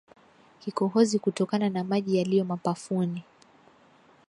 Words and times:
Kikohozi 0.59 1.19
kutokana 1.19 1.69
na 1.69 1.83
maji 1.83 2.17
yaliyo 2.17 2.45
mapafuni 2.45 3.23